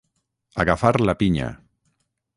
Agafar 0.63 0.97
la 1.05 1.15
pinya. 1.21 1.51